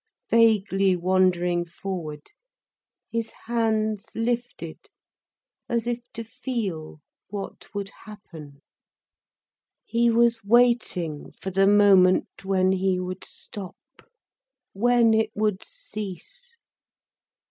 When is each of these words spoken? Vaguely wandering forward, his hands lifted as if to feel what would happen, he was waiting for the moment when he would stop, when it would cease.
Vaguely 0.31 0.95
wandering 0.95 1.63
forward, 1.63 2.31
his 3.07 3.29
hands 3.45 4.07
lifted 4.15 4.79
as 5.69 5.85
if 5.85 6.11
to 6.13 6.23
feel 6.23 7.01
what 7.29 7.71
would 7.75 7.91
happen, 8.07 8.63
he 9.85 10.09
was 10.09 10.43
waiting 10.43 11.33
for 11.39 11.51
the 11.51 11.67
moment 11.67 12.43
when 12.43 12.71
he 12.71 12.99
would 12.99 13.23
stop, 13.23 13.75
when 14.73 15.13
it 15.13 15.29
would 15.35 15.63
cease. 15.63 16.57